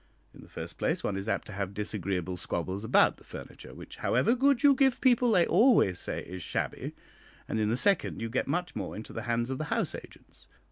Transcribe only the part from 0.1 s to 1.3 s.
In the first place, one is